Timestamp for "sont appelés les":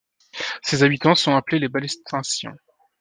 1.13-1.67